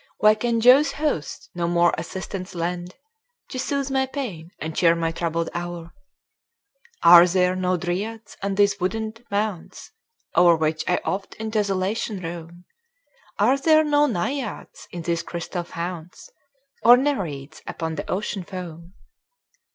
Why 0.17 0.33
can 0.33 0.61
Jove's 0.61 0.93
host 0.93 1.51
no 1.53 1.67
more 1.67 1.93
assistance 1.95 2.55
lend, 2.55 2.95
To 3.49 3.59
soothe 3.59 3.91
my 3.91 4.07
pains, 4.07 4.51
and 4.57 4.75
cheer 4.75 4.95
my 4.95 5.11
troubled 5.11 5.51
hour? 5.53 5.93
Are 7.03 7.27
there 7.27 7.55
no 7.55 7.77
Dryads 7.77 8.35
on 8.41 8.55
these 8.55 8.79
wooded 8.79 9.23
mounts 9.29 9.91
O'er 10.35 10.55
which 10.55 10.83
I 10.87 10.99
oft 11.05 11.35
in 11.35 11.51
desolation 11.51 12.19
roam? 12.19 12.65
Are 13.37 13.59
there 13.59 13.83
no 13.83 14.07
Naiads 14.07 14.87
in 14.89 15.03
these 15.03 15.21
crystal 15.21 15.63
founts? 15.63 16.31
Nor 16.83 16.97
Nereids 16.97 17.61
upon 17.67 17.93
the 17.93 18.09
Ocean 18.09 18.43
foam? 18.43 18.95